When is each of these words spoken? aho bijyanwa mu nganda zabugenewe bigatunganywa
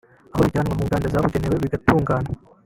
aho 0.33 0.41
bijyanwa 0.45 0.77
mu 0.77 0.83
nganda 0.87 1.11
zabugenewe 1.13 1.55
bigatunganywa 1.63 2.33